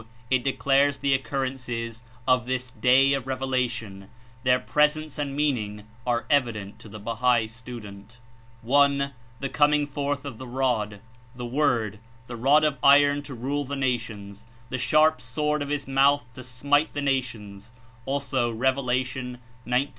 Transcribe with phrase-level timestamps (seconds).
[0.31, 4.09] It declares the occurrences of this Day of Revelation
[4.41, 8.17] (their pres ence and meaning are evident to the Bahal student):
[8.67, 11.01] (i) the coming forth of the Rod
[11.35, 15.87] (The Word), the rod of Iron to rule the nations, the sharp sword of his
[15.87, 17.71] mouth to smite the nations
[18.07, 18.71] (also Isaiah
[19.05, 19.37] ^^^
[19.67, 19.89] 19.